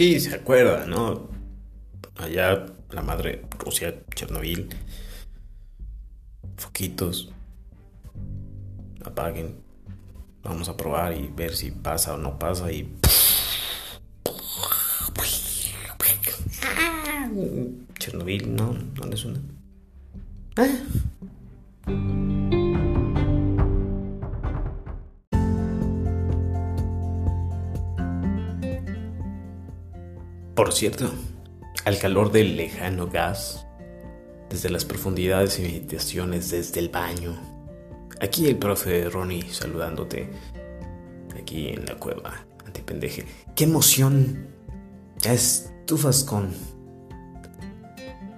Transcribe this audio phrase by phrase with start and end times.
[0.00, 1.28] Sí, se acuerda, ¿no?
[2.16, 4.70] Allá la madre Rusia, Chernobyl.
[6.56, 7.30] Foquitos.
[9.04, 9.56] Apaguen.
[10.42, 12.90] Vamos a probar y ver si pasa o no pasa y...
[17.98, 18.72] Chernobyl, ¿no?
[18.72, 19.40] ¿No le suena?
[30.60, 31.10] Por cierto,
[31.86, 33.66] al calor del lejano gas,
[34.50, 37.34] desde las profundidades y meditaciones, desde el baño,
[38.20, 40.28] aquí el profe Ronnie saludándote,
[41.34, 43.24] aquí en la cueva, antipendeje.
[43.54, 44.48] ¡Qué emoción!
[45.20, 46.50] Ya estufas con.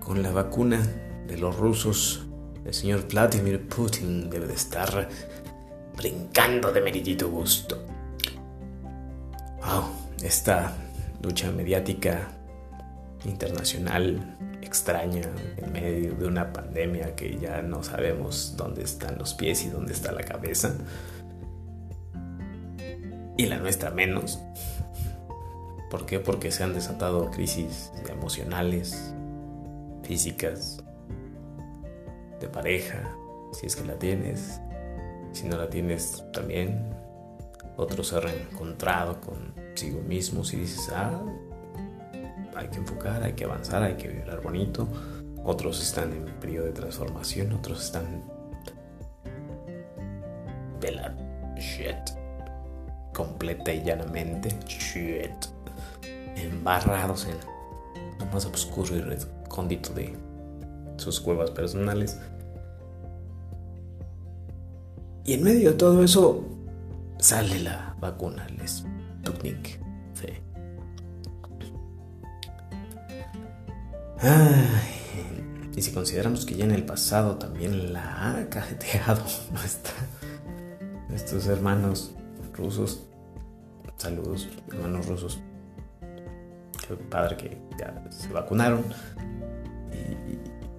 [0.00, 0.84] con la vacuna
[1.28, 2.26] de los rusos.
[2.64, 5.08] El señor Vladimir Putin debe de estar
[5.96, 7.86] brincando de meridito gusto.
[9.60, 9.84] Wow,
[10.20, 10.87] esta
[11.22, 12.28] lucha mediática
[13.24, 15.22] internacional extraña
[15.56, 19.92] en medio de una pandemia que ya no sabemos dónde están los pies y dónde
[19.92, 20.74] está la cabeza.
[23.36, 24.40] Y la nuestra menos.
[25.90, 26.18] ¿Por qué?
[26.18, 29.14] Porque se han desatado crisis emocionales,
[30.02, 30.82] físicas,
[32.40, 33.14] de pareja,
[33.52, 34.60] si es que la tienes.
[35.32, 36.94] Si no la tienes también.
[37.78, 41.22] Otros se han encontrado consigo mismos y dices, ah,
[42.56, 44.88] hay que enfocar, hay que avanzar, hay que vibrar bonito.
[45.44, 48.24] Otros están en periodo de transformación, otros están
[50.80, 51.14] de la
[51.56, 51.94] shit
[53.14, 55.46] completa y llanamente shit
[56.34, 57.36] embarrados en
[58.18, 60.16] lo más oscuro y recóndito de
[60.96, 62.18] sus cuevas personales.
[65.24, 66.57] Y en medio de todo eso
[67.18, 69.88] sale la vacuna, el Sputnik
[75.76, 79.22] y si consideramos que ya en el pasado también la ha cajeteado
[81.08, 82.14] nuestros hermanos
[82.52, 83.04] rusos,
[83.96, 85.38] saludos hermanos rusos,
[86.88, 88.84] qué padre que ya se vacunaron.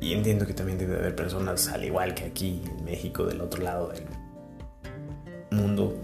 [0.00, 3.40] Y, y entiendo que también debe haber personas, al igual que aquí en México, del
[3.40, 4.04] otro lado del
[5.50, 5.96] mundo,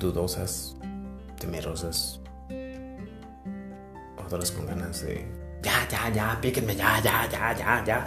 [0.00, 0.76] dudosas,
[1.38, 2.20] temerosas,
[4.56, 5.26] con ganas de.
[5.62, 8.06] Ya, ya, ya, píquenme, ya, ya, ya, ya, ya.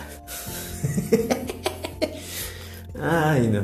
[3.32, 3.62] Ay, no.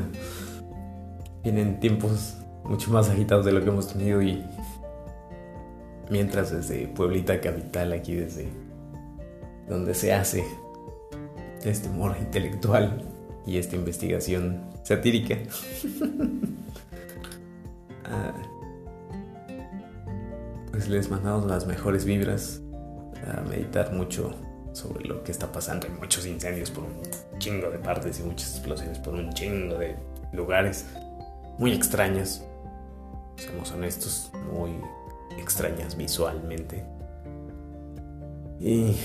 [1.42, 4.44] Vienen tiempos mucho más agitados de lo que hemos tenido y.
[6.10, 8.48] Mientras desde Pueblita Capital, aquí desde
[9.68, 10.44] donde se hace
[11.64, 13.04] este humor intelectual
[13.46, 15.38] y esta investigación satírica.
[18.10, 18.32] ah,
[20.70, 22.60] pues les mandamos las mejores vibras
[23.26, 24.32] a meditar mucho
[24.72, 25.86] sobre lo que está pasando.
[25.86, 27.00] Hay muchos incendios por un
[27.38, 29.96] chingo de partes y muchas explosiones por un chingo de
[30.32, 30.86] lugares
[31.58, 32.44] muy extrañas.
[33.36, 34.70] Seamos honestos, muy
[35.38, 36.84] extrañas visualmente.
[38.60, 38.96] Y.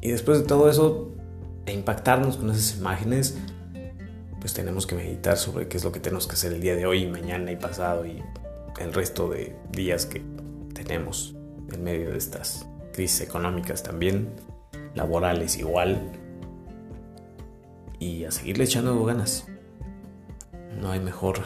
[0.00, 1.10] Y después de todo eso,
[1.64, 3.36] de impactarnos con esas imágenes,
[4.46, 6.86] pues tenemos que meditar sobre qué es lo que tenemos que hacer el día de
[6.86, 8.22] hoy, mañana y pasado y
[8.78, 10.22] el resto de días que
[10.72, 11.34] tenemos
[11.72, 14.30] en medio de estas crisis económicas también,
[14.94, 16.12] laborales igual,
[17.98, 19.48] y a seguirle echando ganas.
[20.80, 21.40] No hay mejor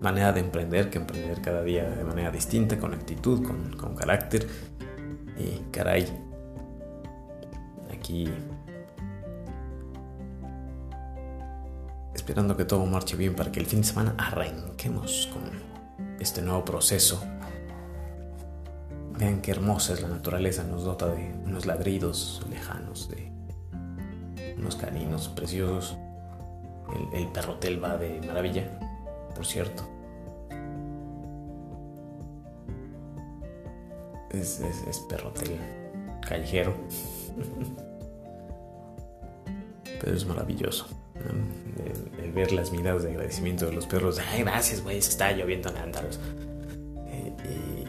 [0.00, 4.48] manera de emprender que emprender cada día de manera distinta, con actitud, con, con carácter.
[5.38, 6.04] Y caray,
[7.96, 8.28] aquí
[12.30, 15.42] esperando que todo marche bien para que el fin de semana arranquemos con
[16.20, 17.20] este nuevo proceso.
[19.18, 23.32] Vean qué hermosa es la naturaleza, nos dota de unos ladridos lejanos, de
[24.56, 25.96] unos caninos preciosos.
[27.12, 28.78] El, perrotel va de maravilla,
[29.34, 29.82] por cierto.
[34.30, 35.58] Es, es perrotel
[36.20, 36.76] callejero.
[40.00, 40.86] Pero es maravilloso
[42.30, 44.18] ver las miradas de agradecimiento de los perros.
[44.18, 45.70] Ay, gracias, güey, está lloviendo.
[45.70, 47.84] Eh,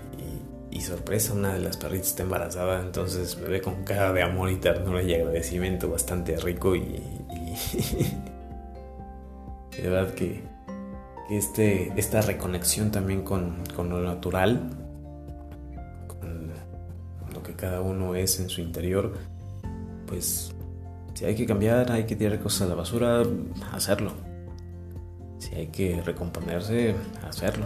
[0.71, 4.49] y, sorpresa, una de las perritas está embarazada, entonces me ve con cara de amor
[4.49, 6.81] y ternura y agradecimiento bastante rico y,
[9.77, 10.41] de verdad que,
[11.29, 14.69] este, esta reconexión también con, con lo natural,
[16.07, 16.51] con
[17.33, 19.13] lo que cada uno es en su interior,
[20.07, 20.53] pues
[21.13, 23.23] si hay que cambiar, hay que tirar cosas a la basura,
[23.71, 24.13] hacerlo.
[25.41, 26.95] Si hay que recomponerse,
[27.27, 27.65] hacerlo.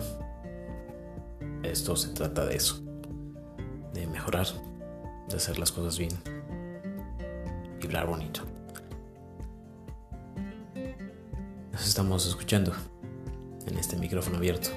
[1.62, 2.82] Esto se trata de eso.
[3.94, 4.48] De mejorar,
[5.28, 6.14] de hacer las cosas bien.
[7.82, 8.44] Vibrar bonito.
[11.74, 12.72] Nos estamos escuchando
[13.68, 14.70] en este micrófono abierto.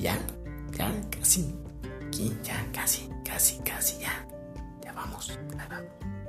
[0.00, 0.18] Ya,
[0.76, 1.54] ya, casi.
[2.08, 4.26] Aquí, ya, casi, casi, casi, ya.
[4.82, 6.19] Ya vamos, ya vamos.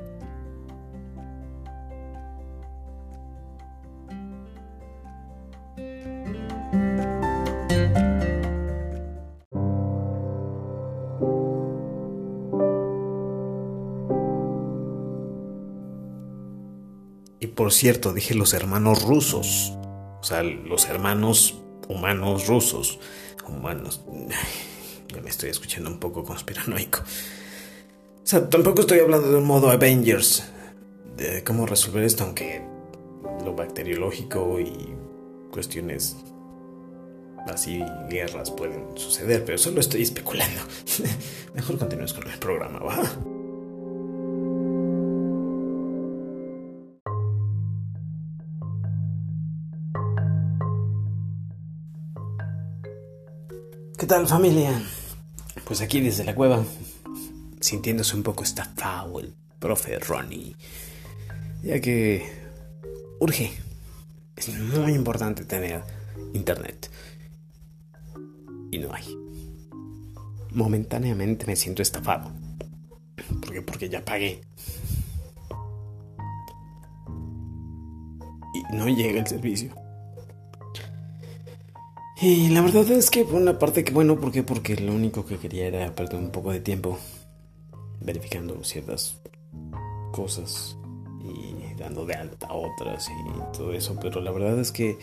[17.55, 19.73] Por cierto, dije los hermanos rusos.
[20.21, 22.99] O sea, los hermanos humanos rusos.
[23.47, 24.01] Humanos.
[25.13, 26.99] ya me estoy escuchando un poco conspiranoico.
[26.99, 30.43] O sea, tampoco estoy hablando de un modo Avengers.
[31.17, 32.61] De cómo resolver esto, aunque
[33.43, 34.95] lo bacteriológico y
[35.51, 36.15] cuestiones
[37.47, 40.61] así, guerras pueden suceder, pero solo estoy especulando.
[41.53, 43.01] Mejor continuemos con el programa, ¿va?
[54.01, 54.81] ¿Qué tal familia?
[55.63, 56.65] Pues aquí desde la cueva,
[57.59, 60.55] sintiéndose un poco estafado el profe Ronnie,
[61.61, 62.27] ya que
[63.19, 63.53] urge,
[64.35, 65.83] es muy importante tener
[66.33, 66.89] internet.
[68.71, 69.05] Y no hay.
[70.49, 72.31] Momentáneamente me siento estafado.
[73.39, 74.41] Porque porque ya pagué.
[78.55, 79.80] Y no llega el servicio.
[82.23, 84.43] Y la verdad es que por una parte que bueno, ¿por qué?
[84.43, 86.99] Porque lo único que quería era perder un poco de tiempo
[87.99, 89.19] verificando ciertas
[90.11, 90.77] cosas
[91.23, 94.99] y dando de alta otras y todo eso, pero la verdad es que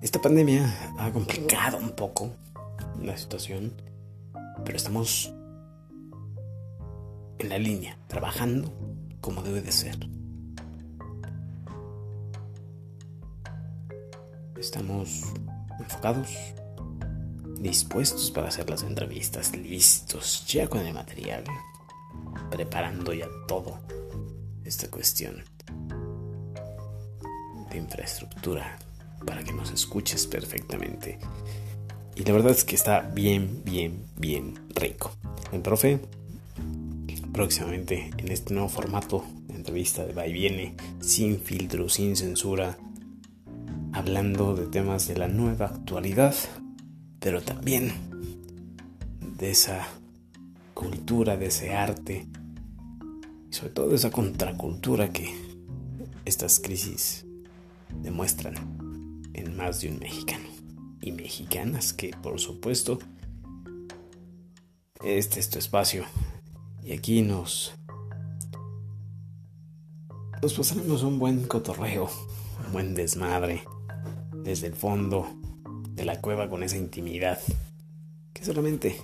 [0.00, 2.30] esta pandemia ha complicado un poco
[3.02, 3.72] la situación,
[4.64, 5.34] pero estamos
[7.40, 8.72] en la línea, trabajando
[9.20, 9.98] como debe de ser.
[14.56, 15.32] Estamos
[15.78, 16.28] enfocados,
[17.60, 21.44] dispuestos para hacer las entrevistas, listos ya con el material,
[22.50, 23.78] preparando ya todo
[24.64, 25.42] esta cuestión
[27.70, 28.78] de infraestructura
[29.26, 31.18] para que nos escuches perfectamente.
[32.14, 35.12] Y la verdad es que está bien, bien, bien rico.
[35.52, 36.00] El profe,
[37.32, 42.76] próximamente en este nuevo formato de entrevista de va y viene, sin filtro, sin censura,
[43.98, 46.32] hablando de temas de la nueva actualidad,
[47.18, 47.92] pero también
[49.36, 49.88] de esa
[50.72, 52.28] cultura, de ese arte
[53.50, 55.34] y sobre todo de esa contracultura que
[56.24, 57.26] estas crisis
[58.00, 58.54] demuestran
[59.34, 60.46] en más de un mexicano
[61.00, 63.00] y mexicanas que por supuesto
[65.02, 66.04] este es tu espacio
[66.84, 67.74] y aquí nos
[70.40, 72.08] nos pasaremos un buen cotorreo,
[72.64, 73.64] un buen desmadre
[74.48, 75.28] desde el fondo
[75.92, 77.38] de la cueva con esa intimidad
[78.32, 78.96] que solamente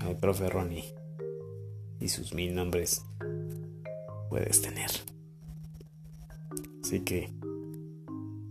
[0.00, 0.92] al profe Ronnie
[2.00, 3.04] y sus mil nombres
[4.30, 4.90] puedes tener.
[6.82, 7.32] Así que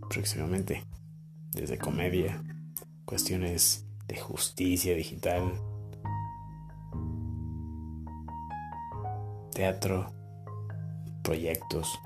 [0.08, 0.82] próximamente,
[1.52, 2.42] desde comedia,
[3.04, 5.42] cuestiones de justicia digital,
[9.52, 10.10] teatro,
[11.22, 12.00] proyectos,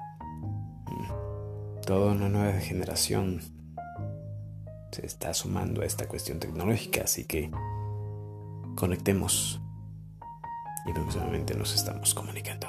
[0.91, 3.54] mm, toda una nueva generación
[4.95, 7.51] se está sumando a esta cuestión tecnológica, así que
[8.77, 9.61] conectemos
[10.87, 12.69] y próximamente nos estamos comunicando.